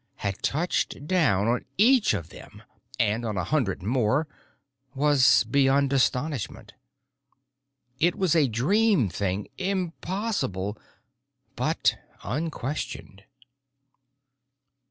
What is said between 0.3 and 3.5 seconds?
touched down on each of them, and on a